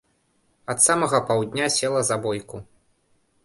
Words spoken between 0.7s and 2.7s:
Ад самага паўдня села за бойку.